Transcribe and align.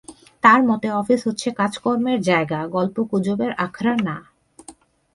তাঁর 0.43 0.59
মতে 0.63 0.87
অফিস 0.91 1.19
হচ্ছে 1.27 1.49
কাজকর্মের 1.51 2.19
জায়গা, 2.21 2.59
গল্পগুজবের 2.67 3.51
আখড়া 3.57 3.93
না। 4.07 4.17